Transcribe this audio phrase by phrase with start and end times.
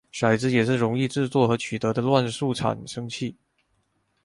[0.11, 3.37] 骰子也是容易制作和取得的乱数产生器。